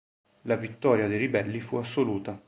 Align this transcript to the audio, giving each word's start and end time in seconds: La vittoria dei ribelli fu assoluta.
La 0.45 0.55
vittoria 0.55 1.07
dei 1.07 1.19
ribelli 1.19 1.59
fu 1.61 1.75
assoluta. 1.75 2.35